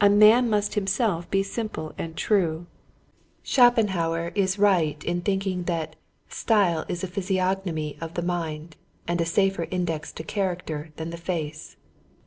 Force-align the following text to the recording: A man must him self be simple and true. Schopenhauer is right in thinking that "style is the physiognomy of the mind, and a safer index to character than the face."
A 0.00 0.08
man 0.08 0.48
must 0.48 0.72
him 0.74 0.86
self 0.86 1.30
be 1.30 1.42
simple 1.42 1.92
and 1.98 2.16
true. 2.16 2.64
Schopenhauer 3.42 4.32
is 4.34 4.58
right 4.58 5.04
in 5.04 5.20
thinking 5.20 5.64
that 5.64 5.96
"style 6.30 6.86
is 6.88 7.02
the 7.02 7.06
physiognomy 7.06 7.98
of 8.00 8.14
the 8.14 8.22
mind, 8.22 8.76
and 9.06 9.20
a 9.20 9.26
safer 9.26 9.64
index 9.70 10.12
to 10.12 10.22
character 10.22 10.92
than 10.96 11.10
the 11.10 11.18
face." 11.18 11.76